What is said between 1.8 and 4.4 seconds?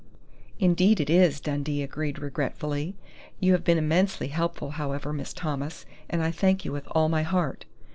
agreed regretfully. "You have been immensely